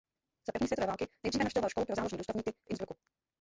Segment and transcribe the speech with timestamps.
[0.47, 2.95] Za první světové války nejdříve navštěvoval školu pro záložní důstojníky v Innsbrucku.